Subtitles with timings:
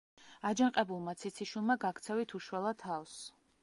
[0.51, 3.19] აჯანყებულმა ციციშვილმა გაქცევით უშველა თავს.